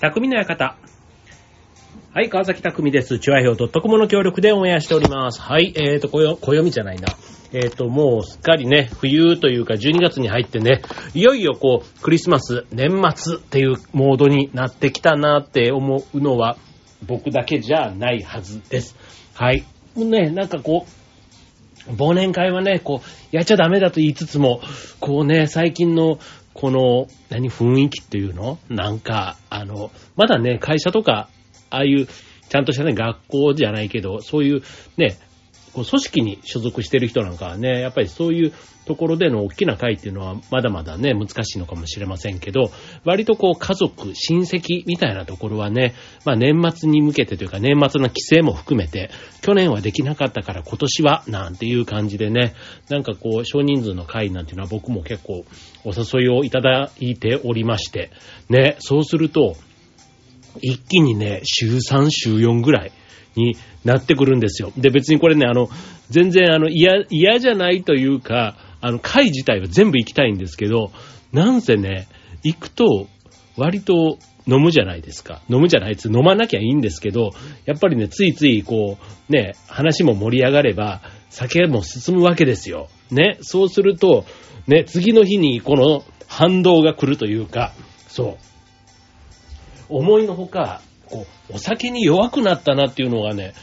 [0.00, 0.76] 匠の館。
[2.14, 3.18] はい、川崎匠です。
[3.18, 5.40] チュアヒョウ .com の協力でオンエアしております。
[5.40, 7.08] はい、えーと、こよ、暦じゃないな。
[7.52, 10.82] えーと、もうすっかりね、冬というか12月に入ってね、
[11.14, 16.58] いよいよこう、クリスマス、年末っていうモードになってきたなって思うのは、
[17.04, 18.94] 僕だけじゃないはずです。
[19.34, 19.64] はい。
[19.96, 20.86] ね、なんかこ
[21.88, 24.60] う、忘年会はね、こう、やっちゃダメだと言いつつも、
[25.00, 26.20] こうね、最近の、
[26.60, 28.58] この、何、雰囲気っていうの？
[28.68, 31.28] なんか、あの、まだね、会社とか、
[31.70, 32.08] ああいう、
[32.48, 34.62] ちゃんとしたね、学校じゃないけど、そういう、
[34.96, 35.16] ね、
[35.72, 38.52] こう組織に所属してる人なんかはね、やっぱりそういう
[38.84, 42.70] ところでの大きな会っていうのはまだまだね、難しいのかもしれませんけど、
[43.04, 49.10] 割とこう家族、親戚みたいなところはね、まあ年末に向けてというか年末の規制も含めて、
[49.42, 52.54] 去年はできなかったから今年は、なんていう感じでね、
[52.88, 55.44] なんかこう少人数の会なんていうのは僕も結構
[55.84, 58.10] お誘いをいただいておりまして、
[58.48, 59.56] ね、そうすると、
[60.62, 62.92] 一気にね、週3、週4ぐらい
[63.38, 64.72] になってくるんですよ。
[64.76, 65.68] で、別にこれね、あの、
[66.10, 70.90] 全然あの、嫌、嫌じゃないというか、あの、会自体は全部行きたいんですけど、
[71.32, 72.08] なんせね、
[72.42, 73.08] 行くと、
[73.56, 75.42] 割と飲むじゃないですか。
[75.50, 76.08] 飲むじゃないです。
[76.08, 77.30] 飲まなきゃいいんですけど、
[77.66, 82.88] やっぱりね、ついついこう、ね、話も盛り上がれば、酒も進むわけですよ。
[83.10, 84.24] ね、そうすると、
[84.66, 87.72] ね、次の日にこの反動が来るというか、
[88.06, 88.48] そう。
[89.88, 93.54] 思いのほか、こう、お酒に弱くなったなっていうのがね、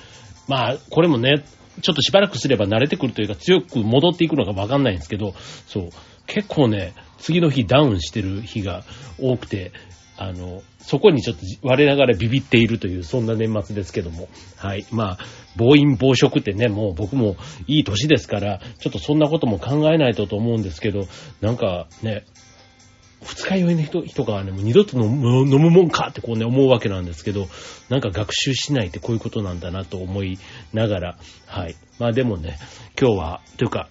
[0.48, 1.44] まあ、これもね、
[1.82, 5.34] ちょっとしばらくすれば慣れてくるというか強く戻っていくのかわかんないんですけど、
[5.68, 5.90] そう、
[6.28, 8.84] 結構ね、次の日ダウンしてる日が
[9.20, 9.72] 多くて、
[10.18, 14.30] あの、そこにちょっと我ながらビビっているという、そんな年末ですけども。
[14.56, 14.86] はい。
[14.92, 15.18] まあ、
[15.58, 17.36] 暴飲暴食ってね、もう僕も
[17.68, 21.08] いい年ですから、ちょっとそんなことも考えないとと思うんですけど、
[21.42, 22.24] なんかね、
[23.26, 27.48] 二日酔いの人人がね、もう二度と飲む飲むもんかってこうね、思うわけなんですけど、
[27.90, 30.38] なんか学習しないってこういうことなんだなと思い
[30.74, 31.76] ながら、はい。
[32.00, 32.58] まあでもね、
[33.00, 33.90] 今日は、というか、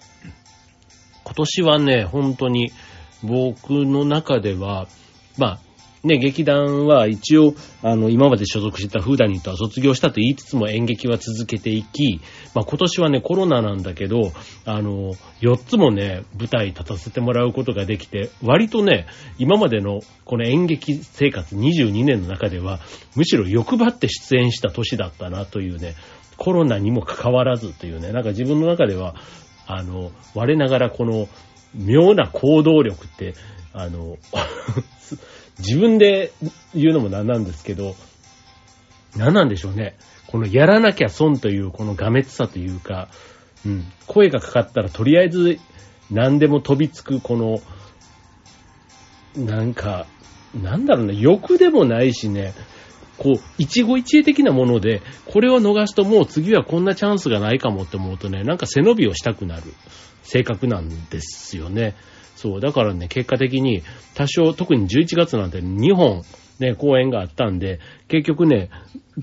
[1.23, 2.71] 今年はね、本当に
[3.23, 4.87] 僕の中では、
[5.37, 5.59] まあ、
[6.05, 12.21] ね、劇団は一応、あの、今まで所属してたフーダニットは卒業したと言いつつも演劇は続けていき、
[12.53, 14.31] まあ今年はね、コロナなんだけど、
[14.65, 19.07] あの、4つもね、舞台立たせてもらうことができて、割とね、
[19.39, 22.79] 今までのこの演劇生活22年の中では、
[23.15, 25.95] むしろ欲張って出演した年だったなというね、
[26.37, 29.15] コロナにも関わらずというね、なんか自分の中では、
[29.65, 31.27] あの、我ながらこの
[31.73, 33.33] 妙な行動力って、
[33.73, 34.17] あの、
[35.59, 36.31] 自分で
[36.73, 37.95] 言うのもなんなんですけど、
[39.15, 39.95] 何なんでしょうね。
[40.27, 43.09] このやらなきゃ損というこのがめつさというか、
[43.65, 45.59] うん、声がかかったらとりあえず
[46.11, 47.59] 何でも飛びつくこの、
[49.35, 50.07] なんか、
[50.53, 52.53] なんだろうね、欲でもないしね、
[53.17, 59.63] こう、一期一会的なもので、これを逃すともう次はこんなチャンスがないかもって思うとね、なんか背伸びをしたくなる
[60.23, 61.95] 性格なんですよね。
[62.35, 63.81] そう、だからね、結果的に
[64.13, 66.23] 多少、特に11月なんて2本
[66.59, 68.69] ね、公演があったんで、結局ね、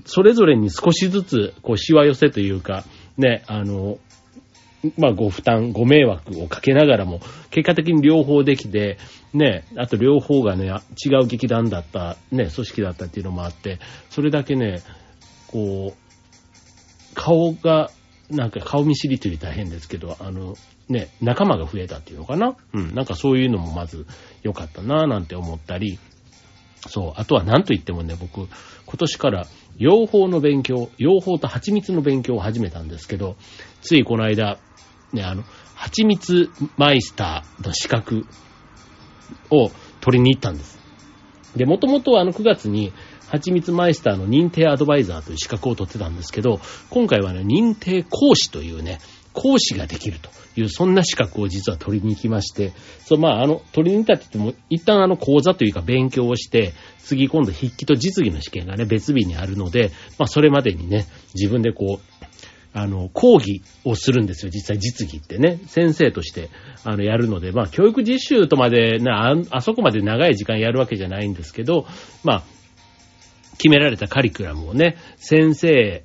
[0.05, 2.83] それぞれに少しずつ、こう、しわ寄せというか、
[3.17, 3.97] ね、あの、
[4.97, 8.97] まあ、ご負担、ご迷惑をかけながらも、結果的に両方できて、
[9.33, 10.67] ね、あと両方がね、
[11.03, 14.81] 違う劇団だった、ね、組織だったっていうのもあって、それだけね、
[15.47, 17.89] こう、顔が、
[18.29, 20.55] なんか顔見知りという大変ですけど、あの、
[20.89, 22.55] ね、仲間が増えたっていうのかな？
[22.73, 24.05] うん、なんかそういうのもまず
[24.41, 25.99] 良かったなぁなんて思ったり、
[26.87, 28.49] そう、あとは何と言ってもね、僕、今
[28.97, 29.47] 年から
[29.77, 33.35] 養蜂の勉強、養蜂と蜂蜜の勉強を始めたんですけど、
[33.81, 34.57] ついこの間、
[35.13, 35.43] ね、あの、
[35.75, 38.25] 蜂蜜マイスターの資格
[39.49, 39.69] を
[40.01, 40.77] 取りに行ったんです。
[41.55, 42.91] で、もともとあの9月に、
[43.33, 46.59] 蜂蜜マイスターの認定アドバイザーという資格を取ってたんですけど、
[46.91, 48.99] 今回はね、認定講師というね、
[49.33, 59.89] 講師ができるという、そんな資格を実は取りに行きまして、そう、まあ、あの、取りに行ったって言っても、一旦あの講座というか勉強をして、次今度筆記と実技の試験がね、別日にあるので、
[60.19, 62.25] まあ、それまでにね、自分でこう、
[62.71, 65.59] あの、講義をするんですよ、実際実技ってね。
[65.65, 66.49] 先生として、
[66.83, 71.87] あの、やるので、まあ、教育実習とまでな、ああそこまで長い時間やるわけじゃないんですけど、
[72.23, 72.43] まあ、
[73.57, 76.03] 決められたカリキュラムをね、先生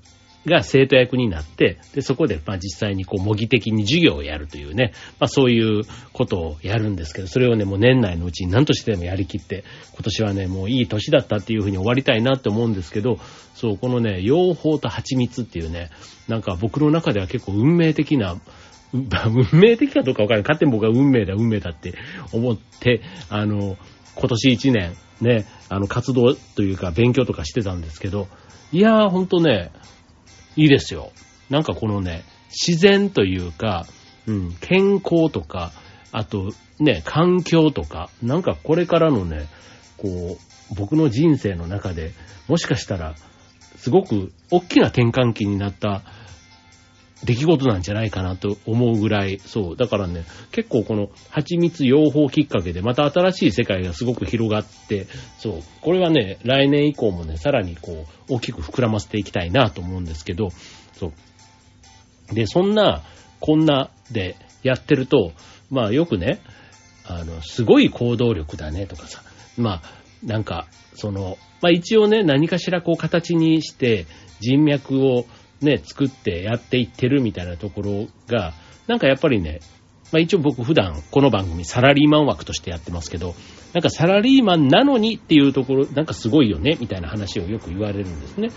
[0.48, 13.18] が生徒役になって、で、そこで、まあ実際にこう模擬的に授業をやるというね、まあそういうことをやるんですけど、それをね、もう年内のうちに何としてでもやりきって、今年はね、もういい年だったっていうふうに終わりたいなって思うんですけど、
[13.54, 15.90] そう、このね、養蜂と蜂蜜っていうね、
[16.28, 18.40] なんか僕の中では結構運命的な、
[18.92, 20.42] 運命的かどうかわからない。
[20.44, 21.94] 勝手に僕は運命だ、運命だって
[22.32, 23.76] 思って、あの、
[24.18, 28.26] 今年1年、ね、あの、活動というか勉強とかしてたんですけど、
[28.72, 29.70] いやー、ほんとね、
[30.56, 31.12] いいですよ。
[31.50, 33.86] なんかこのね、自然というか、
[34.26, 35.72] うん、健康とか、
[36.10, 36.50] あと、
[36.80, 39.46] ね、環境とか、なんかこれからのね、
[39.96, 42.12] こう、僕の人生の中で、
[42.48, 43.14] もしかしたら、
[43.76, 46.02] すごく大きな転換期になった
[47.24, 49.76] 出来事なんじゃないかなと思うぐらい、そう。
[49.76, 55.06] だからね、結構この蜂蜜養蜂きっかけでまた新しい世界がすごく広がって、
[55.38, 55.62] そう。
[55.80, 60.50] これはね、来年以降もね、さらにこう、大きく膨らませていきたいなと思うんですけど、
[60.92, 61.12] そ
[62.32, 62.34] う。
[62.34, 63.02] で、そんな、
[63.40, 65.32] こんなでやってると、
[65.70, 66.40] まあよくね、
[67.04, 69.22] あの、すごい行動力だねとかさ、
[69.56, 69.82] まあ、
[70.22, 74.06] なんか、その、まあ一応ね、何かしらこう形にして
[74.40, 75.26] 人脈を
[75.60, 78.54] ね、作ってやっていってるみたいなところが、
[78.86, 79.60] なんかやっぱりね、
[80.12, 83.34] まあ一応僕普段この番組サラリーマン枠としてやってますけど、
[83.74, 88.48] なんかサラリーマンなのにっていうところ、なんかすごいよね、みたいな話をよく言われるんですね。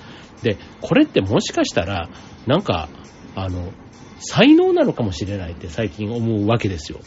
[0.43, 2.09] で、これってもしかしたら、
[2.47, 2.89] なんか、
[3.35, 3.71] あの、
[4.19, 6.99] 才能なのかもしれないって最近思うわけですよ。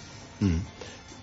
[0.43, 0.63] うん。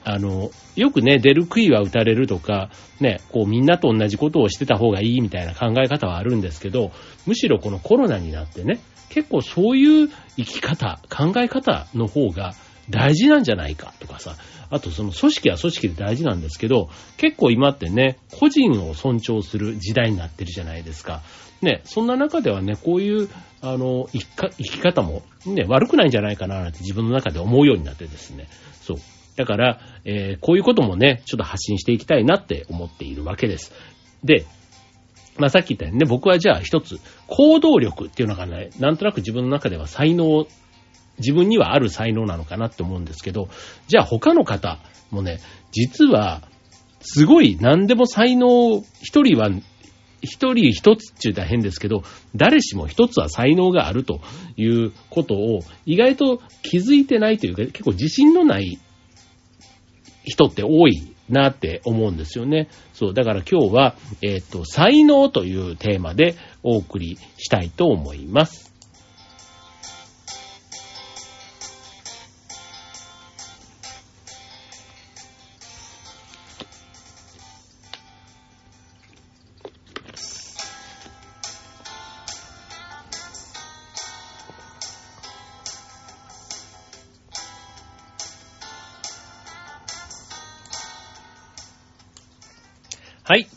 [0.03, 2.69] あの、よくね、出る杭は打たれるとか、
[2.99, 6.91] ね、こうみんなと同じことをしてた方がいいみたいな考え方はあるんですけど、
[7.25, 12.53] むしろこのコロナになってね、結構そういう生き方、考え方の方が
[12.89, 14.35] 大事なんじゃないかとかさ、
[14.69, 21.21] あとその組織は組織で大事なんですけど、結構今ってね、個人を尊重する時代になってるじゃないですか。
[21.61, 23.29] ね、そんな中ではね、こういう、
[23.61, 28.47] あの、生き方も、ね、悪くないんじゃないかななんて自分の中で思うようになってですね。
[29.35, 33.71] だから、えー、こういうこともね、ちょっと発信していきたいなって思っているわけです。
[34.23, 34.45] で、
[35.37, 40.45] まあ、さっき言ったようにね、僕はじゃあ一つ、行動力っていうのがね、なんとなく自分の中では才能、
[41.19, 43.47] 自分にはある才能なのかなって思うんですけど、
[43.87, 44.79] じゃあ他の方
[45.09, 45.39] もね、
[45.71, 46.41] 実は、
[47.01, 49.49] すごい何でも才能、一人は、
[50.21, 52.03] 一人一つって言ったら変ですけど、
[52.35, 54.21] 誰しも一つは才能があると
[54.55, 58.77] いうことを意外と気づいてないというか、結構自信のない
[60.23, 62.67] 人って多いなって思うんですよね。
[62.93, 68.70] そう、だから今日は、えっ、ー、と、才能というテーマでお送りしたいと思います。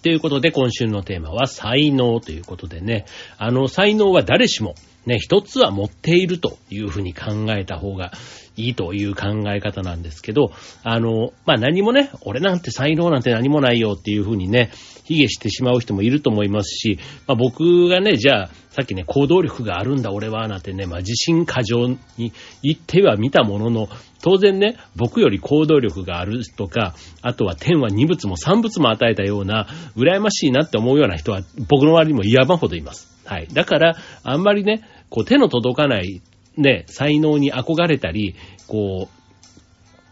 [0.05, 3.07] ということで、今週のテーマは才能ということでね、
[3.39, 4.75] あの、才能は誰しも、
[5.07, 8.13] ね、一つは持っているというふうに考えた方が
[8.57, 10.53] いいという考え方なんですけど、
[10.83, 14.71] あの、まあ、何もね、俺なんて才能なんて何もないよっていうふうにね、
[15.05, 23.89] 卑下してしまう人もいると思いますし、まあ、僕がね、じゃあ、さっきね、行動力があるんだ俺は、なんてね、まあ、自信過剰に言っては見たものの、
[24.23, 33.15] 当然ね、僕より行動力があるとか、あとは天は二物も三物も与えたような、羨ましいなって思うような人は、僕の周りにも山ほどいます。
[33.27, 33.49] はい。
[33.53, 36.23] だから、あんまりね、こう手の届かない
[36.57, 38.35] ね、才能に憧れたり、
[38.67, 39.09] こ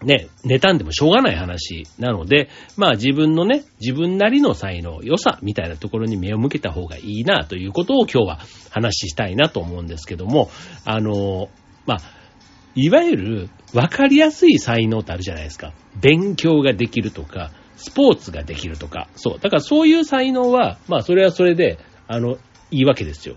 [0.02, 10.50] う、ね、妬んでもしょうがない話なので、まあ自分のね、自分なりの才能、良さみたいなところに目を向けた方がいいなということを今日は話したいなと思うんですけども、
[10.84, 11.49] あの、
[11.87, 11.99] まあ、
[12.75, 15.72] いわゆる分かりやすい才能ってあるじゃないですか。
[16.00, 19.38] 勉強ができるとか、スポーツができるとか、そう。
[19.38, 22.38] だからそういう才能は、まあそれはそれで、あの、
[22.70, 23.37] いいわけですよ。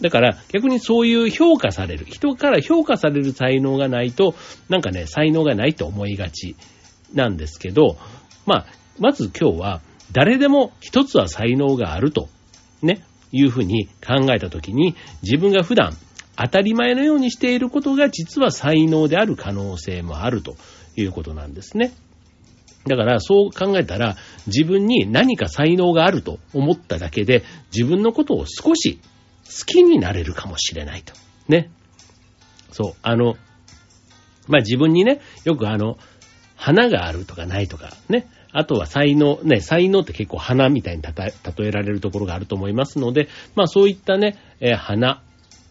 [0.00, 4.34] だから逆にそういう評価される、人から評価される才能がないと、
[4.68, 6.56] なんかね、才能がないと思いがち
[7.14, 7.96] なんですけど、
[8.44, 8.66] まあ、
[8.98, 9.80] まず今日は
[10.12, 12.28] 誰でも一つは才能があると、
[12.82, 15.96] ね、いうふうに考えたときに、自分が普段
[16.36, 20.56] 当たり前のようにしていることが実は才能である可能性もあると
[20.96, 21.92] いうことなんですね。
[22.86, 27.42] だからそう考えたら自分に何か才能があると思っただけで
[27.74, 29.00] 自分のことを少し
[29.46, 31.12] 好きになれるかもしれないと。
[31.48, 31.70] ね。
[32.72, 32.94] そう。
[33.02, 33.36] あの、
[34.48, 35.98] まあ、自分にね、よくあの、
[36.56, 38.28] 花があるとかないとか、ね。
[38.52, 41.12] あとは才能、ね、才能って結構花みたいに例
[41.66, 45.22] えられるところがあると思いますので、まあそういったね、えー、花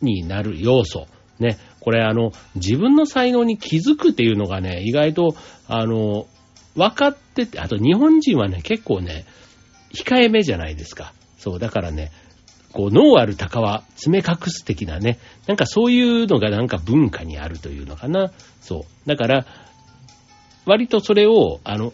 [0.02, 1.08] になる要素、
[1.40, 5.36] ね、これあの、自分の才能に気づくっていうのがね、意外と、
[5.68, 6.28] あの、
[6.76, 9.26] 分かってて、あと日本人はね、結構ね、
[9.94, 11.14] 控えめじゃないですか。
[11.40, 12.12] そう、だからね、
[12.76, 15.18] こう、脳ある鷹は爪隠す的なね、
[15.48, 18.34] なんかそういうのがなんか文化にあるというのかな。
[18.60, 19.10] そう。
[19.10, 19.46] だから、
[20.66, 21.94] 割とそれを、あの、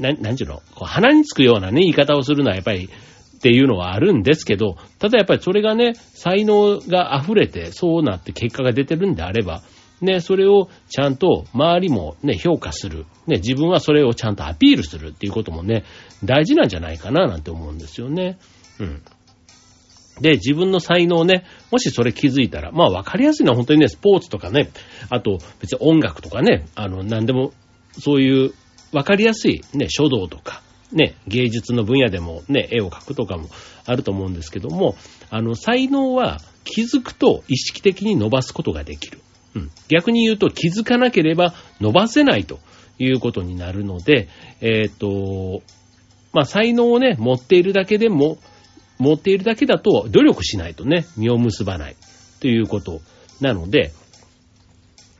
[0.00, 9.62] な、なんちゅうの、こう鼻につくようなね、言い方をするのはやっぱり、っていうのはあるんですけど、ただやっぱりそれがね、才能が溢れて、そうなって結果が出てるんであれば、
[10.00, 13.04] ね、それをちゃんと周りもね、評価する。
[13.26, 15.84] ね、自分はそれをちゃんとアピールするっていうこともね、
[16.24, 18.38] 大事なんじゃないかななんて思うんですよね。
[18.80, 19.02] うん。
[20.20, 24.70] で、自分の才能ね、もしそれ気づいたら、まあ分かりやすいのは本当にね、スポーツとかね、
[25.10, 27.52] あと別に音楽とかね、あの、何でも、
[27.98, 28.52] そういう
[28.92, 33.48] 分かりやすいね、書道とか、ね、芸術の分野でもね、絵を描くとかも
[33.84, 34.96] あると思うんですけども、
[35.30, 39.20] あの、才能は気づくと意識的に伸ばすことができる。
[39.54, 39.70] うん。
[39.88, 42.60] 逆に言うと気づかなければ伸ばせないと
[42.98, 44.28] いうことになるので、
[44.60, 45.62] えっ、と、
[46.32, 48.38] まあ、才能をね、持っているだけでも、
[48.98, 51.96] 持っているだけだと努力しないとね、実を結ばない
[52.40, 53.00] ということ
[53.40, 53.92] なので、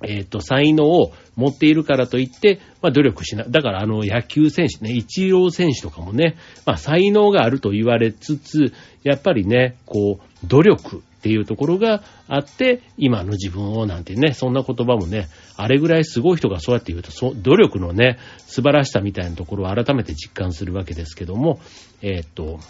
[0.03, 3.51] えっ、ー、と、才能を持っているからといって、まあ、努力しない。
[3.51, 8.73] だからあの野球選手ね、一郎選手とかもね、まあ、才能があると言われつつ、
[9.05, 21.59] やっぱりね、こう、努力っていうところがあって、今の自分をなんてね、そんな言葉もね、あれぐらいすごい人がそうやって言うと、そ努力のね、素晴らしさみたいなところを改めて実感するわけですけども、
[22.03, 22.61] えー、っと、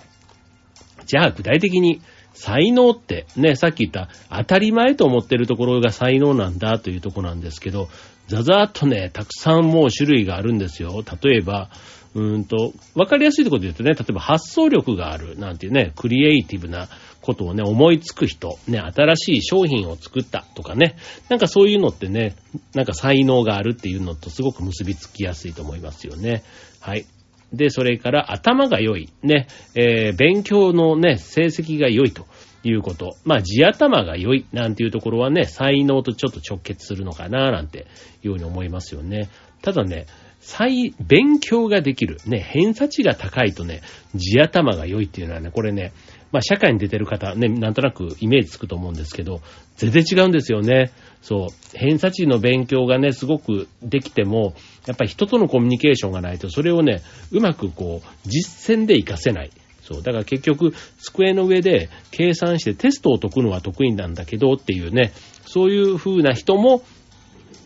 [1.06, 2.00] じゃあ具体的に
[2.34, 7.88] 才能ってね、さっき言った当たり前と思ってるところが才能なんだというとこなんですけど、
[8.28, 11.02] ざざーっとね、たくさんもう種類があるんですよ。
[11.22, 11.70] 例えば、
[12.14, 16.88] うーんと、わかりやすいところで言うとね、例えば発想力があるなんていうね、クリエイティブな
[17.20, 20.96] ことをね、思いつく人、ね、新しい商品を作ったとかね、
[21.28, 22.34] なんかそういうのってね、
[22.74, 26.42] なんか才能があるっていうのとすごく結びつきやすいと思いますよね。
[26.80, 27.06] はい。
[27.52, 32.26] で、それから頭が良い、ね、えー、勉強のね、成績が良いと
[32.64, 33.16] いうこと。
[33.24, 37.86] まあ、地頭が良いなんていうところはね、才能とちょっと直結するのかななんて
[38.24, 39.28] いうふうに思いますよね。
[39.62, 40.06] ただね、
[40.40, 42.18] 再、勉強ができる。
[42.26, 43.82] ね、偏差値が高いとね、
[44.14, 45.92] 地頭が良いっていうのはね、これね、
[46.32, 49.40] まあ社会に出てる方、ね、なんとなくイメージつくと思うんですけど、
[49.76, 50.90] 全然違うんですよね。
[51.22, 54.54] そう、偏差値の勉強がね、すごくできても、
[54.86, 57.02] やっぱり人とのコミュニケーションがないと、それをね、
[57.32, 59.50] うまくこう、実践で活かせない。
[59.82, 60.02] そう。
[60.02, 65.12] だから結局、机の上で計算してテストを解くのは得意なんだけどっていうね、
[65.46, 66.82] そういう風な人も、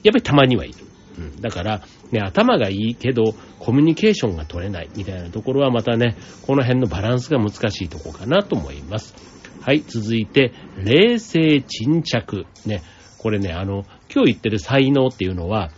[0.02, 0.74] やっぱりたまにはいる。
[1.18, 1.40] うん。
[1.40, 9.14] だから、ね、頭がいいけど、コミュニケーションが取れないみたいなところはまたね、この辺のバランスが難しいとこかなと思います。
[9.60, 12.46] はい、続いて、冷静沈着。
[12.66, 12.82] ね、
[13.18, 15.70] これね、あの、今日言ってる才能っていうのは、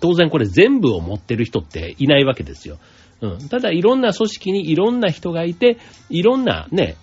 [0.00, 2.78] 当然これ全部を持ってる人っていないわけですよ。
[3.20, 3.48] うん。
[3.48, 5.78] ただいろんな組織にいろんな人がいて、
[6.10, 6.96] いろんなね、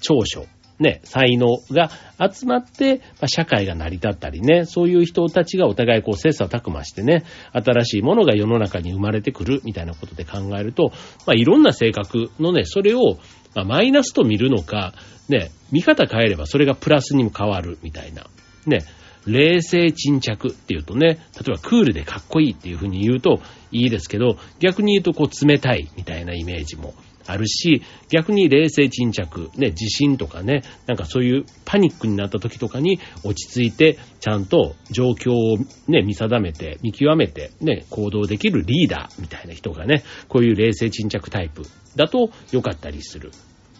[0.00, 0.46] 長所、
[0.78, 10.92] ね、才能が集まって、ま、社会が成り立ったりね、そういう人たちがお互いこう切磋琢磨してね、新しいものが世の中に生まれてくるみたいなことで考えると、
[11.26, 13.18] まあ、いろんな性格のね、それを、
[13.54, 14.92] ま、マイナスと見るのか、
[15.28, 18.26] ね、見方変えればそれがプラスにも変わるみたいな。
[18.66, 18.84] ね、
[19.26, 21.16] 冷静沈着っていうとね、例
[21.48, 23.40] えばクールでかっこいいっていう風に言うと
[23.72, 26.94] いいですけど、逆に言うとこう冷たいみたいなイメージも
[27.26, 41.62] あるし、逆に冷静沈着、ね、地震とかね、なんかそういうパニックになった時とかに落ち着いて、ちゃんと状況をね、見定めて、見極めて、ね、行動できるリーダーみたいな人がね、こういう冷静沈着タイプ
[41.96, 43.30] だと良かったりする。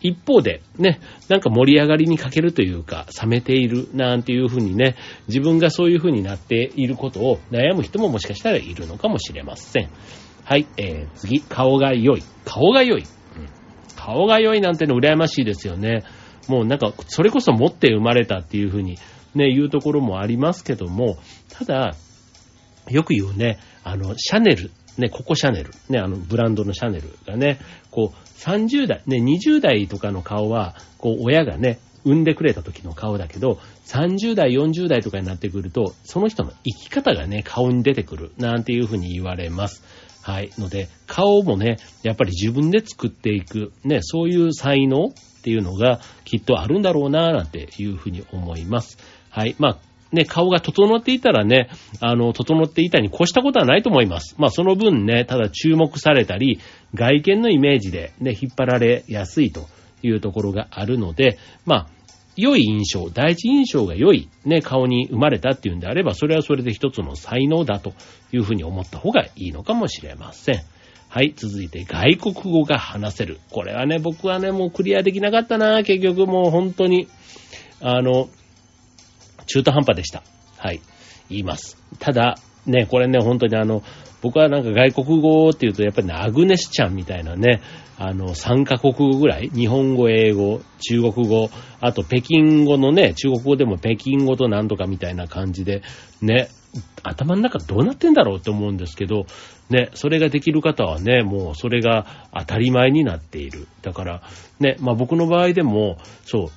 [0.03, 4.97] 一方で、ね、なんか盛り上がりに欠けるというか、冷めているなんていうふうにね、
[5.29, 9.91] 自分がそういうふうになっていることを悩む人ももしかしたらいるのかもしれません。
[10.45, 12.23] はい、えー、次、顔が良い。
[12.45, 13.05] 顔が良い。
[14.07, 16.05] 顔が良いなんての羨ましいですよね。
[16.47, 18.99] もうなんか、それこそ持って生まれたっていうふうに
[19.35, 21.19] ね、言うところもありますけども、
[21.51, 21.97] ただ、
[22.89, 27.59] よく言うね、あの、シャネル、ね、ココシャネル、ね、あの、ブランドのシャネルがね、
[27.91, 39.83] こう、30代、ね、20代とかの顔は、こう、親がね、産んでくれた時の顔だけど、30代、40代とかになってくると、その人の生き方がね、顔に出てくる、なんていうふうに言われます。
[40.27, 40.51] はい。
[40.59, 48.99] ので、顔もね、やっぱり自分で作っていく、ね、そういう才能っていうのがきっとあるんだろうな、なんていうふうに思います。
[49.31, 49.55] はい。
[49.61, 49.79] まあ、
[50.11, 51.69] ね、顔が整っていたらね、
[52.01, 54.35] あの、整っていたに越したことはないと思います。
[54.37, 56.59] まあ、その分ね、ただ注目されたり、
[56.93, 59.69] 外見のイメージでね、引っ張られやすいと
[60.03, 61.87] いうところがあるので、まあ、
[62.37, 67.95] 良い印象、第一印象が良い、ね、顔に生まれたっていうんであれば、それはそれで一つの才能だと
[68.33, 70.63] いうふうに思った方がいいのかもしれません。
[71.09, 73.41] はい、続いて外国語が話せる。
[73.51, 77.09] これはね、僕はね、もうクリアできなかったな、結局もう本当に、
[77.81, 78.29] あの、
[79.47, 80.23] 中途半端でした。
[80.59, 80.81] はい、
[81.31, 81.79] 言います。
[81.99, 83.83] ただ、ね、これね、本当にあの、
[84.23, 87.61] 僕はなんか外国語っていうと、やっぱりね、アグネスちゃんみたいなね、
[87.99, 95.83] あの、3カ国語ぐらい、日本語、英語、中国語、あと北京語のね、中国語でも北京語となんとかみたいな感じで、
[96.21, 96.49] ね、
[97.03, 99.27] 頭の中どうなってんだろうって思うんですけど、
[99.71, 103.67] ね、それができる方はね、もうそれが当たり前になっている。
[103.83, 104.23] だから、
[104.61, 106.49] ね、まあ僕の場合でも、そう、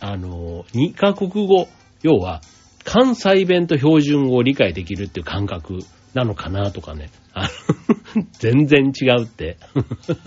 [0.00, 1.68] あの、2カ国語、
[2.02, 2.40] 要は、
[2.84, 5.80] 関西弁と標準語を理解できるっていう感覚
[6.16, 7.10] なのかなとかね。
[7.34, 7.42] あ
[8.16, 9.58] の全然違うって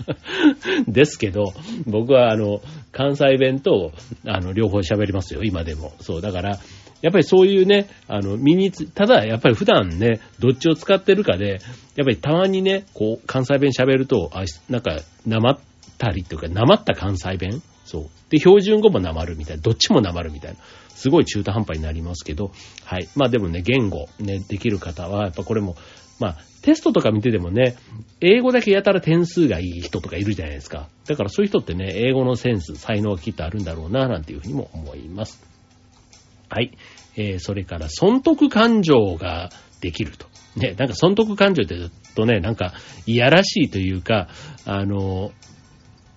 [0.86, 1.52] ですけど、
[1.86, 3.92] 僕はあの、関西弁と、
[4.24, 5.92] あの、両方喋りますよ、今でも。
[6.00, 6.60] そう、だから、
[7.02, 11.60] やっぱりそういうね、あの、身につ、ただやっぱり普段ね、どっちを使ってるかで、
[11.96, 15.58] やっぱりたまにね、こう、関西弁喋ると、あ、なんか、なまっ
[15.98, 17.62] たりというか、なまった関西弁？
[17.84, 18.06] そう。
[18.30, 20.58] で、標準語もなまるみたいな、どっちもなまるみたいな。
[21.00, 22.52] すごい中途半端になりますけど、
[22.84, 23.08] はい。
[23.16, 25.74] まあでもね、言語、ね、できる方は、やっぱこれも、
[26.18, 27.76] まあ、テストとか見ててもね、
[28.20, 30.90] 英語だけやたら点数がいい人とかいるじゃないですか。
[31.06, 35.42] だからそういう人ってね、英語のセンス、才能がきっとあるんだろうな、なんていうふうにも思います。
[36.50, 36.76] はい。
[37.16, 39.48] えー、それから、損得感情が
[39.80, 40.26] できると。
[40.56, 42.74] ね、なんか損得感情って言うとね、なんか、
[43.06, 44.28] いやらしいというか、
[44.66, 45.32] あの、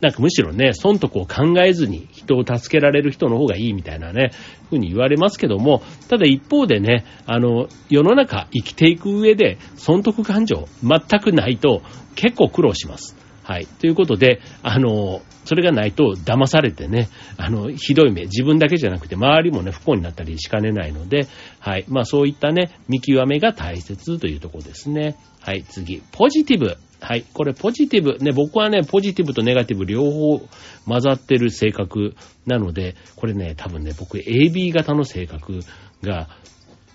[0.03, 4.31] なんかむしろね、損得を考えずに人を助けられる人の方がいいみたいなね、
[4.69, 11.81] ふうに言われますけども、ただ一方でね、あの、世の中生きていく上で損得感情全くないと
[12.15, 13.15] 結構苦労します。
[13.43, 13.65] はい。
[13.65, 17.07] ということで、あの、それがないと騙されてね、
[17.38, 21.27] あの、ひどい目、自分だけじゃなくて周りもね、不幸になったりしかねないので、
[21.60, 21.86] はい。
[21.88, 25.15] まあそういったね、見極めが大切というところですね。
[25.39, 26.01] はい、次。
[26.12, 26.77] ポジティブ。
[27.03, 27.25] はい。
[27.33, 28.17] これポジティブ。
[28.24, 30.39] ね、僕はね、ポジティブとネガティブ両方
[30.88, 35.60] 混ざってる性格なので、これね、多分ね、僕 AB 型の性格
[36.01, 36.29] が、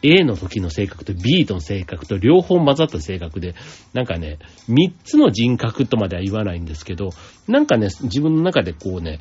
[0.02, 3.54] A の時の性格と B との性格と両方混ざった性格で、
[3.92, 4.38] なんかね、
[4.70, 7.10] 3つの人格とまでは言わないんですけど、
[7.46, 9.20] なんかね、自分の中でこうね、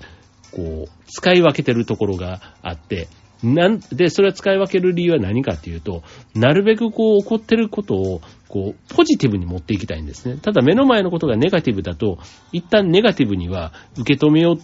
[0.51, 3.09] こう、使い分けてるところがあって、
[3.43, 6.03] なんで、それは使い分ける理由は何かっていうと、
[6.35, 10.37] なるべくこう起こってることを、こう、ポジティブに持っていきたいんですね。
[10.41, 12.17] ただ目の前のことがネガティブだと、
[12.51, 14.57] 一旦ネガティブには受け止めよう、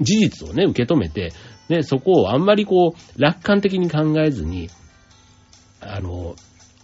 [0.00, 1.32] 事実をね、受け止めて、
[1.68, 4.68] ね、そこをあんまりこう、楽観的に考えずに、
[5.80, 6.34] あの、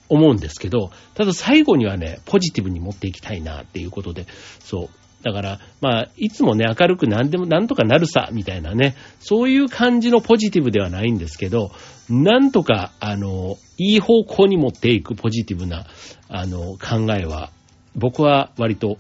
[0.08, 4.26] 思うんですけど、ただ最後にはね、ポジティブに持っていきたいなっていうことで、
[4.60, 4.88] そう。
[5.24, 11.72] だから、まあ、いつもね、明るく何でも、なんとかなるさ、みたいなね、そういう感じのポジティブではないんですけど、
[12.10, 15.87] なんとか、あの、いい方向に持っていくポジティブな、
[16.28, 17.50] あの、考えは、
[17.96, 18.98] 僕は割と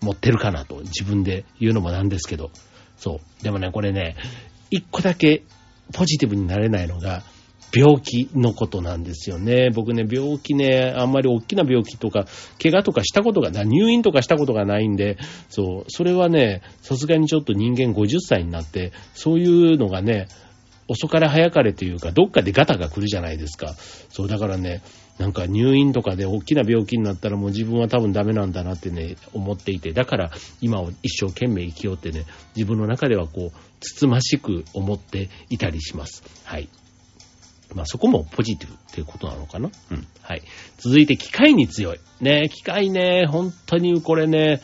[0.00, 2.52] 持ってるかなと、自分で言うのもなんですけど、
[2.96, 3.42] そう。
[3.42, 4.14] でもね、これね、
[4.70, 5.42] 一個だけ
[5.92, 7.24] ポジティブになれないのが、
[7.74, 9.70] 病気のことなんですよね。
[9.70, 12.26] 僕ね、病気ね、あんまり大きな病気とか、
[12.62, 15.16] 怪我とかしたことがない、入院とかしたことがないんで、
[15.48, 20.28] そう、それはね、さすがにちょっと人間50歳になって、そういうのがね、
[20.88, 23.74] 遅かれ早かれというか、どっかでガタが来るじゃないですか。
[24.10, 24.82] そう、だからね、
[25.18, 30.30] なんか入院とかで大きな病気になったらもう自分は多分ダメなんだなってね、思っていて、だから
[30.60, 32.24] 今を一生懸命生きようってね、
[32.56, 36.22] 自分の中ではこう、つつましく思っていたりします。
[36.44, 36.68] はい。
[37.74, 39.70] まあそこもポジティブっていうことなのかな？
[39.90, 40.06] うん。
[40.22, 40.42] はい。
[40.78, 41.98] 続いて機械に強い。
[42.20, 44.60] ね、機械ね、本当にこれね、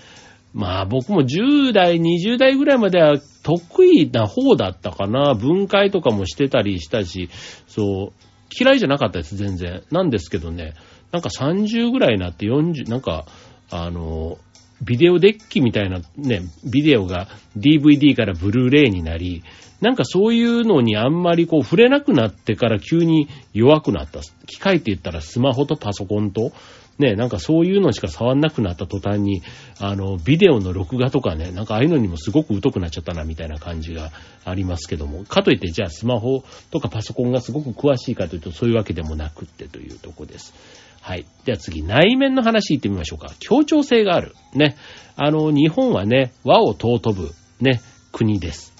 [0.54, 5.34] まあ僕も10代、20代ぐらいまでは得意な方だったかな。
[5.34, 7.28] 分解とかもしてたりしたし、
[7.66, 8.12] そう、
[8.58, 9.82] 嫌いじゃなかったです、全然。
[9.90, 10.74] なんですけどね、
[11.12, 13.26] なんか30ぐらいになって40、なんか、
[13.70, 14.38] あの、
[14.82, 19.42] ビデオデッキみたいなね、ビデオが DVD からブルーレイになり、
[19.80, 24.20] なんかそういうのにあんまりこう触れなくなってから急に弱くなった。
[24.46, 26.52] 機械って言ったらスマホとパソコンと、
[26.98, 29.42] ね、なんかそういうのしか触んなくなった途端に、
[29.78, 34.10] あの、ビデオの録画とかね、なんかああいうのにもすごく疎くなっちゃったなみたいな感じが
[34.44, 40.52] ありますけども、かといってじゃあスマホとかパソコンがすごく詳しいかというとそういうわけでもなくってというとこです。
[41.00, 41.24] はい。
[41.44, 43.32] では次、内面の話行ってみましょうか。
[43.38, 44.34] 協調性がある。
[44.54, 44.76] ね。
[45.14, 48.77] あの、日本はね、和を尊ぶ、ね、国です。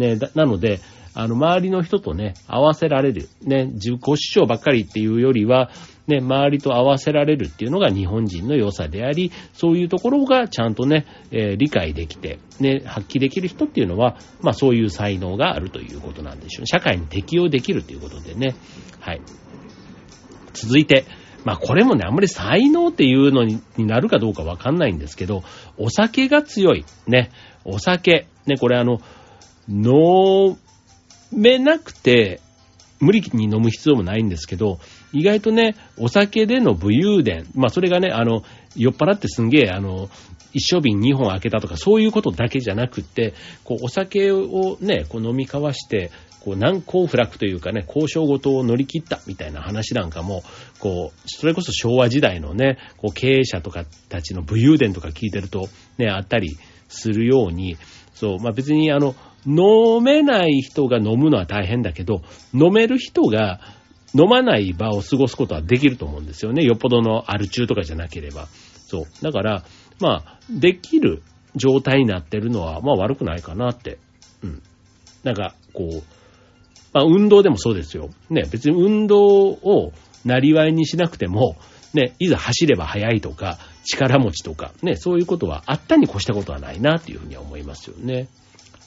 [0.00, 0.80] ね、なので、
[1.14, 3.28] あの、周りの人とね、合わせられる。
[3.42, 5.70] ね、自己主張ばっかりっていうよりは、
[6.06, 16.66] ね、周りと合わせられるっていうのが日本人の良さであり、そういうところがちゃんとね、えー、理解できて、ね、発揮できる人っていうのは、まあそういう才能があるということなんでしょう。
[16.66, 18.54] 社会に適応できるということでね。
[19.00, 19.20] はい。
[20.52, 21.04] 続いて、
[21.44, 25.42] まあこれもね、あんまり才能っていうのになるかどうかわかんないんですけど、
[25.76, 26.84] お酒が強い。
[27.06, 27.30] ね、
[27.64, 28.26] お酒。
[28.46, 29.00] ね、これあの、
[29.70, 30.58] 飲
[31.32, 32.40] めなくて、
[32.98, 34.78] 無理に飲む必要もないんですけど、
[35.12, 38.42] 意外とね、お酒での武勇伝、まあそれがね、あの、
[38.76, 40.10] 酔っ払ってすんげえ、あの、
[40.52, 50.42] 一升瓶2本開けたとか、そういうことだけじゃなくって、こう、お酒をね、こう飲み交わして、こう、難攻不落というかね、交渉ごとを乗り切ったみたいな話なんかも、
[50.78, 57.76] こう、それこそ昭和時代のね、こう、経営者とかたちの武勇伝とか聞いてると、ね、あったりするように、
[58.14, 59.14] そう、まあ別にあの、
[59.46, 62.22] 飲めない人が飲むのは大変だけど、
[62.52, 63.60] 飲める人が
[64.14, 66.62] 飲まない場を過ごすことはできると思うんですよね。
[66.62, 68.46] よっぽどのアル中とかじゃなければ。
[68.86, 69.04] そう。
[69.22, 69.64] だから、
[70.00, 71.22] まあ、できる
[71.54, 73.98] 状態になってるのは、まあ悪くないかなって。
[74.42, 74.62] うん。
[75.22, 76.02] なんか、こう、
[76.92, 78.10] まあ運動でもそうですよ。
[78.30, 79.92] ね、別に運動を
[80.24, 81.56] なりわいにしなくても、
[81.94, 88.28] ね、いざ走れば速いとか、力持ちとか、ね、そういうことはあったに越したことはないなっていうふうには思いますよね。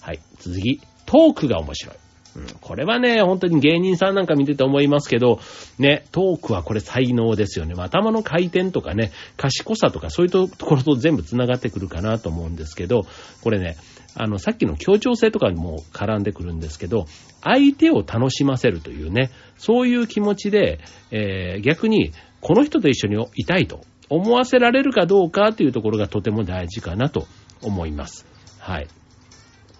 [0.03, 0.19] はい。
[0.37, 1.95] 次、トークが面白い。
[2.35, 5.39] うん、これはね、本当に芸人さんなんか見てて思いますけど、
[5.79, 7.73] ね、トークはこれ才能ですよね。
[7.77, 13.05] 頭の回転とかね、賢さとかそういうところと全部繋がってくるかなと思うんですけど、
[13.41, 13.77] これね、
[14.15, 17.05] あの、さっきの協調性とかにも絡んでくるんですけど、
[17.41, 20.79] 相手を楽しませるというね、そういう気持ちで、
[21.11, 22.11] えー、逆に、
[22.41, 27.25] この人と一緒にいたいと思わせられるかどうかというところがとても大事かなと
[27.61, 28.25] 思います。
[28.59, 28.87] はい。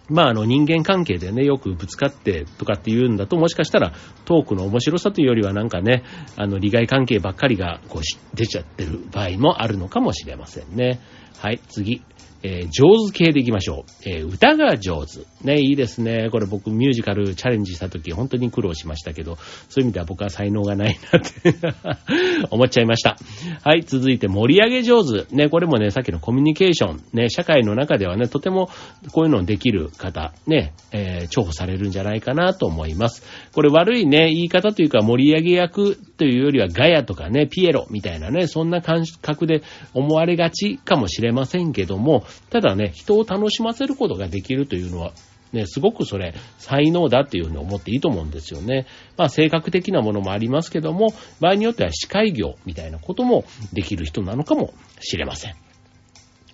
[0.10, 3.94] まあ、あの、人間関係でね、よくぶつかってとかっていうんだと、もしかしたら、
[4.26, 6.04] トークの面白さというよりはなんかね、
[6.36, 11.00] あの、利害関係ばっかりが、こう、出ちゃってる場合もあるのかもしれませんね。
[11.38, 12.02] はい、次。
[12.44, 14.10] えー、上手系でいきましょう。
[14.10, 15.22] えー、歌が上手。
[15.44, 16.30] ね、いいですね。
[16.30, 19.38] これ僕ミュージカルチャレンジした時本当に苦労しましたけど、
[19.70, 21.56] そういう意味では僕は才能がないなって
[22.52, 23.18] 思っちゃいました。
[23.64, 25.34] はい、続いて盛り上げ上手。
[25.34, 27.02] ね、これもね、さっきのコミュニケーション。
[27.14, 28.70] ね、社会の中ではね、とても
[29.14, 33.24] こういうのできる方、ね、えー、重宝されるんじゃないかなと思います。
[33.54, 39.62] これ悪いね、言い方というか盛り上げ役というよりはガヤとかね、ピエロみたいなね、そんな感覚で
[39.94, 45.14] 思われがちかもしれませんけども、ただね、人を楽しませることができるというのは、
[45.54, 48.88] ね、すごくそれ、才能だっていうふうに思っていいと思うんですよね。
[49.18, 55.56] まあ、性格的なものもありますけども、場合によっては司会業みたいなこともできる人なのかもしれません。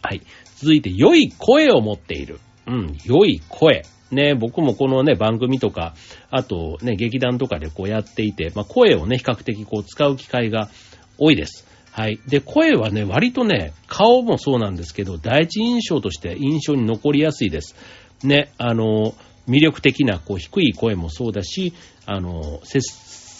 [0.01, 0.21] はい。
[0.57, 2.39] 続いて、良い声を持っている。
[2.67, 3.83] うん、良い声。
[4.11, 5.93] ね、僕もこのね、番組とか、
[6.29, 10.69] あとね、劇団とかでこうやっていて、まあ、声をね、比較的こう使う機会が
[11.17, 11.67] 多いです。
[11.99, 12.19] はい。
[12.29, 17.75] で、声はね、割とね、顔もそうなんですけど、第一印象として印象に残りやすいです。
[18.23, 19.15] ね、あの、
[19.49, 21.73] 魅力的な、こう、低い声もそうだし、
[22.05, 22.79] あの、セ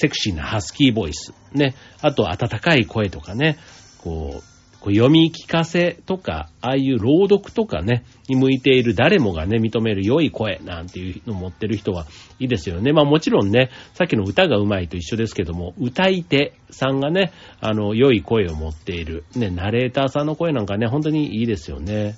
[0.10, 3.58] クシーなハスキーボイス、ね、あと、温かい声とかね、
[4.00, 4.44] こう、
[4.80, 12.06] こう読み聞かせとか、ああいう朗読とかね、に向いている誰もがね、認める良い声なんていうのを持ってる人は
[12.40, 12.94] いいですよね。
[12.94, 22.16] まあもちろんね、さっきの歌が上手いと一緒ですけども、歌い手さんがね、あの、良い声を持っている、ね、ナレーターさんの声なんかね、本当にいいですよね。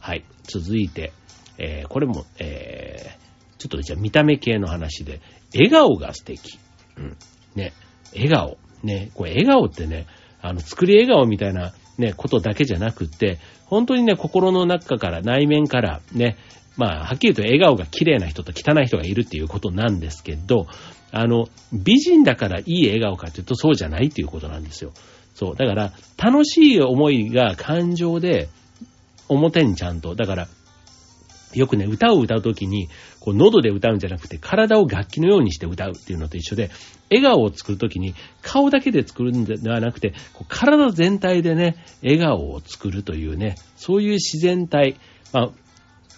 [0.00, 0.24] はい。
[0.44, 1.12] 続いて、
[1.58, 5.20] えー、これも、えー、ちょっとじゃあ見た目系の話で、
[5.52, 6.58] 笑顔が素敵。
[6.96, 7.16] うん。
[7.54, 7.74] ね、
[8.14, 8.56] 笑顔。
[8.82, 10.06] ね、これ笑顔ってね、
[10.40, 16.36] あの、作り笑顔みたいなね、ことだけじゃなくって、本当にね、心の中から、内面からね、
[16.76, 20.68] まあ、はっきり言うと笑顔が綺麗な人と汚い人がいるっていうことなんですけど、
[21.10, 24.92] あの、美人だからいい笑顔かっていうとそうじゃないっていうことなんですよ。
[25.34, 25.56] そう。
[25.56, 28.48] だから、楽しい思いが感情で、
[29.28, 30.48] 表にちゃんと、だから、
[31.54, 32.88] よくね、歌を歌うときに、
[33.20, 36.70] こう、喉で歌うんじゃなくて、体を楽器のようにして歌うっていうのと一緒で、
[37.10, 44.96] 笑顔を作るときに、顔だけで作るんではなくて、こう体全体でね、笑顔を作るというね、そういう自然体、
[45.32, 45.50] まあ、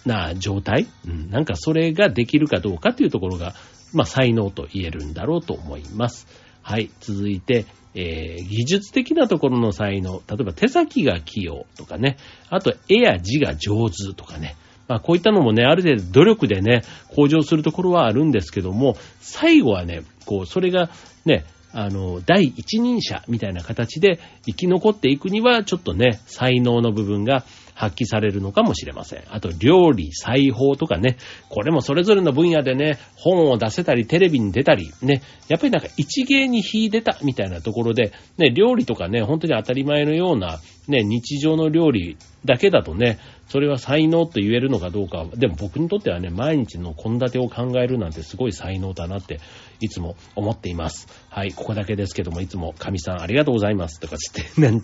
[0.05, 3.53] な状態、うん、なんかそれができるかどうかというところが、
[3.93, 6.27] まあ、才能と言えるんだろうと思います。
[6.61, 12.17] はい、続いて、えー、技術的なところの才能、例えば手先が器用とかね、
[12.49, 14.55] あと絵や字が上手とかね、
[14.91, 16.81] まあ、こういったのもね、ある程度努力でね、
[17.15, 20.89] 向上するところはあるんですけども、最後はね、こう、それが
[21.23, 27.45] ね、あの、第一人者みたいな形で生き残っていくには、ちょっとね、才能の部分が
[27.81, 29.23] 発揮されるのかもしれません。
[29.31, 31.17] あと、料理、裁縫とかね、
[31.49, 43.17] これもそれぞれの分野でね、本を出せたり、テレビに出たり、ね、やっぱりなんか一芸に秀でたみたいなところで、ね、料理とかね、本当に当たり前のような、ね、日常の料理だけだとね、
[43.47, 49.39] それは才能と言えるのかどうか、でも僕にとってはね、毎日の献立を考えるなんてすごい才能だなって、
[49.79, 51.07] いつも思っています。
[51.29, 53.99] はい、ここだけですけども、いつも神さんありがとうございます。
[53.99, 54.83] とかつって ね、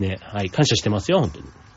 [0.00, 1.67] ね、はい、感謝してますよ、本当に。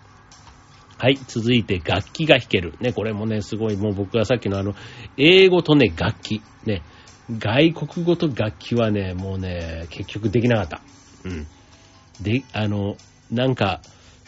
[1.01, 1.17] はい。
[1.27, 2.75] 続いて、楽器が弾ける。
[2.79, 4.75] ね、これもね、すごい、もう僕がさっきのあの、
[5.17, 6.43] 英語とね、楽器。
[6.63, 6.83] ね、
[7.39, 10.81] 外国語と楽器はね、もうね、結局できなかった。
[11.25, 11.47] うん。
[12.21, 12.97] で、あの、
[13.31, 13.81] なんか、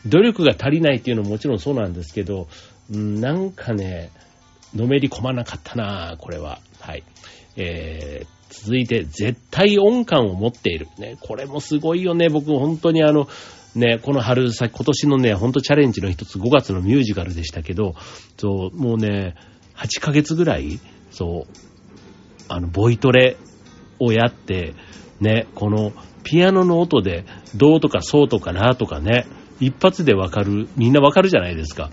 [0.08, 2.48] 努力が足りないっていうのももちろんそうなんですけど、
[2.92, 4.10] うん、なんかね、
[4.74, 6.60] のめり込まなかったなこれは。
[6.80, 7.04] はい。
[7.56, 10.88] えー、続いて、絶対音感を持っている。
[10.98, 12.30] ね、これもすごいよね。
[12.30, 13.28] 僕、本当にあの、
[13.76, 17.96] ね、この春先、今年のね、ほんとチャレンジの一つ、5月のミュージカルでしたけど、
[18.38, 19.36] そう、もうね、
[19.76, 20.80] 8ヶ月ぐらい、
[21.12, 21.54] そう、
[22.48, 23.38] あの、ボイトレ
[24.00, 24.74] をやって、
[25.20, 29.26] ね、この、ピアノの音で、ドとかソとかラとかね、
[29.60, 31.90] 一発でわかる、みんなわかるじゃないですか。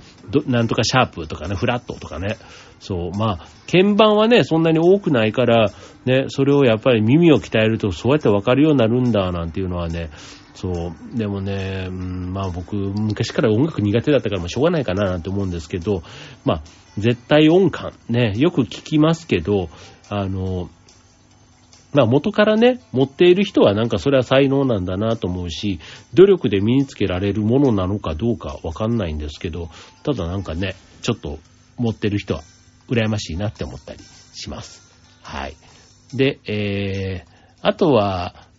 [0.46, 2.36] なんとかシャープとかね、フラットとかね。
[2.78, 5.70] そう、まあ、鍵盤はね、そんなに多くないから、
[6.04, 10.10] ね、それをやっぱり耳を鍛えるとそうやってわかるようになるんだ、なんていうのはね、
[10.54, 16.02] そう、でもね、まあ僕、昔から音楽苦手だったから、まあしょうがないかななんて思うんですけど、
[16.44, 16.62] まあ、
[16.98, 19.68] 絶対音感、ね、よく聞きますけど、
[20.08, 20.68] あの、
[21.92, 25.80] まあ元からね、持っている人はなんかそれは才能なんだなと思うし、
[26.14, 29.70] 努力で身につけられるものなのかどうかわかんないんですけど、
[30.04, 31.38] ただなんかね、ちょっと
[31.76, 32.42] 持ってる人は
[32.88, 34.00] 羨ましいなって思ったり
[34.34, 34.82] します。
[35.22, 35.54] はい。
[36.14, 37.30] で、えー、
[37.62, 38.49] あとは、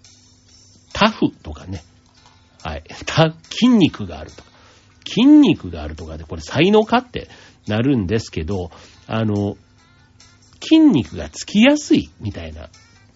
[1.02, 1.84] タフとかね。
[2.62, 2.84] はい。
[3.08, 4.52] た、筋肉があるとか。
[5.04, 7.28] 筋肉があるとかで、これ才能かって
[7.66, 8.70] なるんですけど、
[9.08, 9.58] あの、
[10.62, 12.70] 筋肉がつきやすいみたいな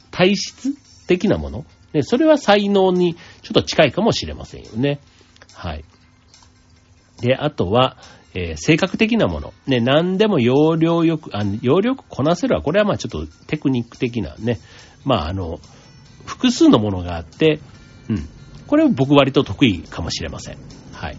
[0.10, 0.74] 体質
[1.06, 1.66] 的なもの。
[1.94, 5.00] ね、それは才能にちょっと近いかもしれませんよね。
[5.54, 5.86] はい。
[7.22, 7.98] で、あとは、
[8.34, 9.54] えー、性格的なもの。
[9.68, 14.60] ね、何でも要領よく、あ要領よくこなせるは、これはまあちょっとテクニック的なね、
[15.04, 15.60] まああの、
[16.26, 17.60] 複数のものがあって、
[18.10, 18.28] うん。
[18.68, 20.58] これは僕割と得意かもしれません。
[20.92, 21.18] はい。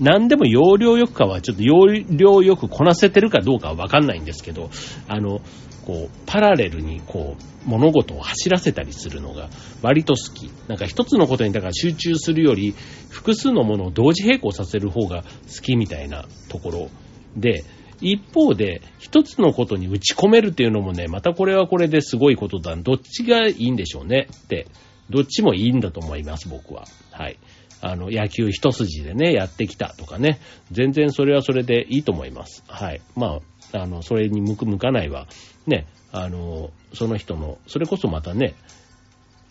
[0.00, 4.70] 何でも要領よくかはちょっと要領よくこなせてるかどうかはわかんないんですけど、
[5.08, 5.40] あの、
[5.84, 9.50] こう、パラレルにこう、物事を走らせたりするのが
[9.82, 10.50] 割と好き。
[10.68, 12.74] なんか一つのことにだから集中するより、
[13.10, 16.88] 複数のものを同時並行させる方が好きみたいなところ
[17.36, 17.64] で、
[18.00, 22.74] 一方で、一つのことに打ち込めるっていうのもね、またこれはこれですごいことだ。
[22.76, 24.66] どっちがいいんでしょうねって、
[25.10, 26.84] どっちもいいんだと思います、僕は。
[27.10, 27.38] はい。
[27.82, 30.38] あの、野球一筋でね、やってきたとかね、
[30.70, 32.62] 全然それはそれでいいと思います。
[32.66, 33.00] はい。
[33.16, 33.40] ま
[33.72, 35.26] あ、あの、それに向く向かないは、
[35.66, 38.54] ね、あの、その人の、それこそまたね、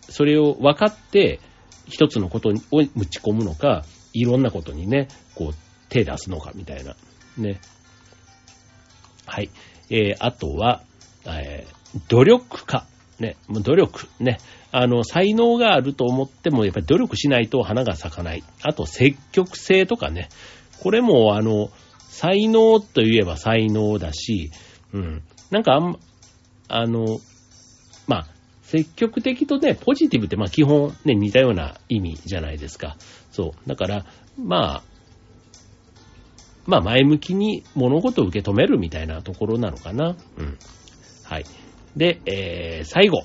[0.10, 1.40] それを分かって、
[1.88, 3.84] 一つのことを打ち込むのか、
[4.14, 5.56] いろんなことにね、こう、
[5.90, 6.96] 手出すのかみたいな。
[7.38, 7.60] ね。
[9.40, 9.50] はい。
[9.90, 10.82] えー、あとは、
[11.26, 12.86] えー、努力家。
[13.20, 14.08] ね、努力。
[14.20, 14.38] ね。
[14.72, 18.44] あの、才能があると思っても、やっぱり努力しないと花が咲かない。
[18.64, 20.28] あと、積極性とかね。
[20.82, 21.70] これも、あの、
[22.10, 24.52] 才能といえば才能だし、
[24.94, 25.24] うん。
[25.52, 26.00] なんかあん、
[26.68, 27.20] あの、
[28.08, 28.28] まあ、
[28.64, 32.98] 積極的とね、ポジティブってまあ基本ね、似たような意味じゃないですか。
[33.32, 33.70] そう。
[33.70, 34.06] だから、
[34.38, 34.84] まあ、
[36.70, 40.16] まあ前向きに物事を受け止めるみたいなところなのかな。
[40.38, 40.58] うん。
[41.24, 41.46] はい。
[41.98, 43.24] で、えー、最後。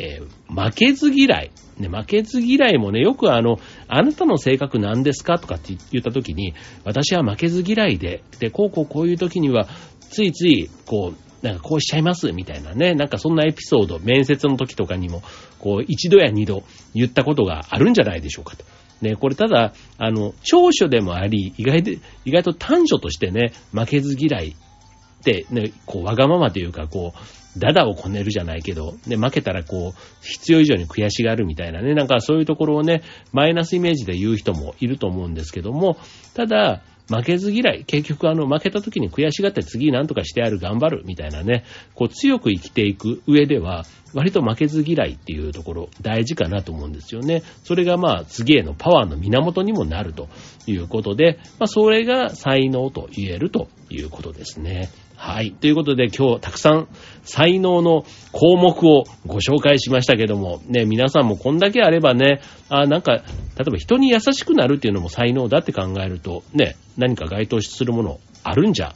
[0.00, 1.50] えー、負けず嫌い。
[1.78, 9.66] ね、負けず嫌いもね、よくあの、あなたの性格何ですかとかって言った時に、私は負けず嫌いで、で、こうこうこういう時には、
[10.00, 15.22] ついつい、こう、なんかこうしちゃいますみたいなね、なんかそんなエピソード、面接の時とかにも、
[15.58, 18.64] こう、一度や二度言ったことがあるんじゃないでしょうかと。
[19.00, 35.96] ね、これただ、あの、長所でもあり、意外で、意外と短所としてね、負けず嫌いって、ね、こう、わがままというか、こう、ダダをこねるじゃないけど、ね、負けたらこう、必要以上に悔しがるみたいなね、なんかそういうところをね、マイナスイメージで言う人もいると思うんですけども、
[36.34, 37.84] ただ、負けず嫌い。
[37.84, 47.42] 結局あの、負けた時に悔しがって次何とかしてやる、頑張る、みたいなね、こう強く生きていく上では、割と負けず嫌いっていうところ、大事かなと思うんですよね。
[47.64, 50.28] それがまあ、次へのパワーの源にもなると
[50.66, 54.90] いうことで、まあ、それが才能と言えるということですね。
[55.20, 55.50] はい。
[55.50, 56.88] ということで今日たくさん
[57.24, 63.22] 才能の項目をご紹介しましたけども、ね、皆さんもこんだけあればね、あなんか、例
[63.66, 68.94] えば人に優しくなるっていうのも才能だって考えると、ね、何か該当するものあるんじゃ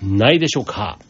[0.00, 1.00] ないでしょうか。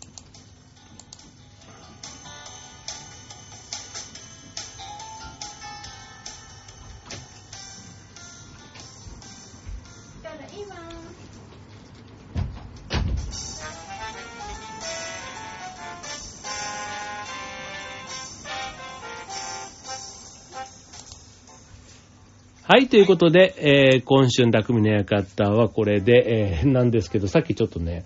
[22.75, 28.05] はい、ということで、えー、今春匠の館はこれで、えー、なんですけど、さっきちょっとね、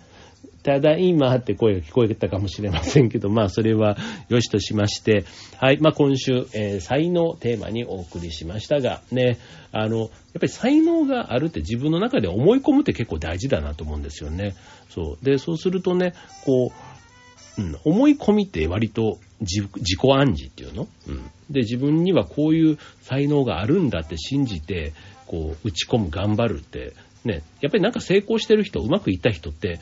[0.62, 3.96] ただいまって声が聞こえたかもしれませんけど、まあそれは
[4.28, 5.24] 良しとしまして、
[5.56, 9.38] はい、まあ今週、えー、才能テーマにお送りしましたが、ね、
[9.72, 14.54] あの、やっぱり才能があるって自分の中で思い込むって結構大事だなと思うんですよね。
[14.90, 15.24] そう。
[15.24, 16.12] で、そうするとね、
[16.44, 16.72] こ
[17.56, 24.92] う、うん、思い込みって割と自己暗示っていうの、うん、で、自分にはこういう才能があるんだって信じて、
[25.26, 29.80] こう、打ち込む、頑張るって、ね、やっぱりなんか成功してる人、うまくいった人って、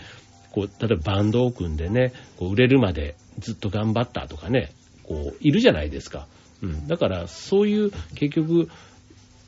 [0.53, 4.73] こう、例えばバンドを組んでね、こう売れるまでずっと頑張ったとかね、
[5.05, 6.27] こう、いるじゃないですか。
[6.63, 6.87] うん。
[6.87, 8.69] だから、そういう、結局、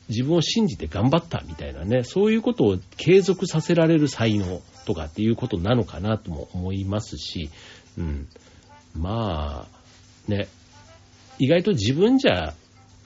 [0.09, 7.51] 自分を信じて頑張ったみたいなね、そういうことを継続させられる才能とかっていうことなのかなとも思いますし、
[7.99, 8.29] うん。
[8.95, 10.49] まあ、ね、
[11.39, 12.55] 意外と自分じゃ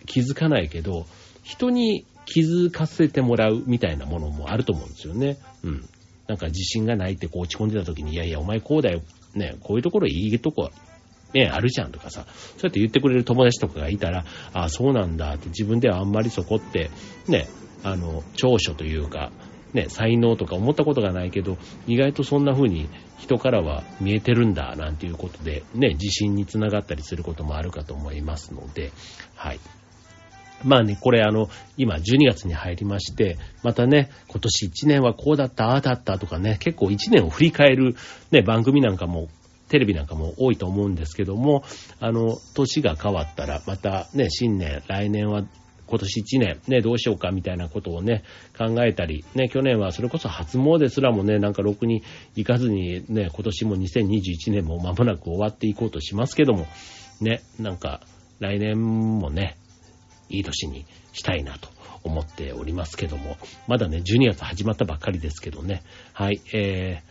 [0.06, 1.06] 気づかないけど、
[1.42, 5.36] 人に気づかせてもらうみたいなものもあると思うんですよね。
[5.62, 5.88] うん。
[6.28, 9.02] なんか自信がないってこう落ち込んでた時に、いやいや、お前こうだよ。
[9.34, 10.70] ね、こういうところいいとこ、
[11.32, 16.90] ね、あるじゃんとかさ、そうやって言ってくれる友達とかがいたら、ああ、そうなんだって自分ではあんまりそこって、
[17.28, 17.48] ね、
[17.82, 19.32] あの、長所というか、
[19.72, 21.56] ね、才能とか思ったことがないけど、
[21.86, 28.92] 意外とそんな風に人からは見えてるんだ、なんていうことで、ね、自信につながったりすることもあるかと思いますので、
[29.34, 29.60] はい。
[30.64, 37.96] まあね、これあの、今12月に入りまして、またね、今年1年はこうだった、ああだったとかね、結構1年を振り返る
[38.30, 39.28] ね、番組なんかも、
[39.68, 41.64] テレビなんかも多いと思うんですけども、
[41.98, 45.44] あの、年が変わったら、またね、新年、来年は
[45.86, 48.22] 今年1年、ね、どうしようかみたいなことをね、
[48.56, 52.02] 考えたり、ね、去年はそれこそ初詣すらもね、なんかろくに
[52.34, 56.66] 行かずにね、今年も2021年も間もなく終わっていこうとしますけども、
[57.20, 58.00] ね、なんか
[58.40, 58.80] 来年
[59.18, 59.56] もね、
[60.28, 61.68] いい年にしたいなと
[62.02, 63.36] 思っておりますけども、
[63.68, 67.02] まだね、12月始まったばっかりですけどね、はい、え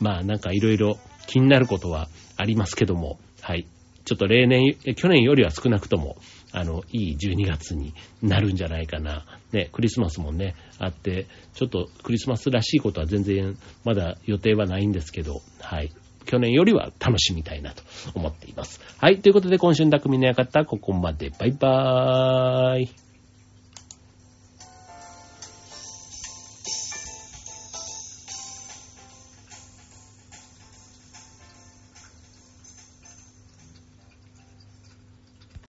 [0.00, 3.66] ー、まあなんかいろいろ気になることはありますけども、はい、
[4.04, 6.16] ちょっと例年、去年よりは少なくとも、
[6.52, 9.24] あの、いい12月になるんじゃないかな。
[9.52, 15.90] ね、クリスマスもね、あって、ちょっとクリスマスらしいことは全然まだ予定はないんですけど、はい。
[16.26, 17.82] 去年よりは楽しみたいなと
[18.14, 18.80] 思っています。
[18.98, 19.20] はい。
[19.20, 21.30] ということで今週の匠の館、ここまで。
[21.30, 23.03] バイバーイ。